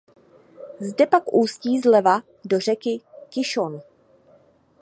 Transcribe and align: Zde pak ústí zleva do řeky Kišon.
Zde 0.79 1.07
pak 1.07 1.33
ústí 1.33 1.79
zleva 1.79 2.21
do 2.45 2.59
řeky 2.59 3.01
Kišon. 3.29 3.81